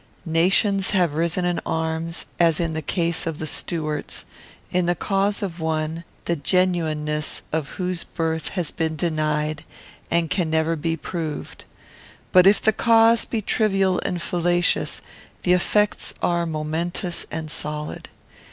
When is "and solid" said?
17.29-18.09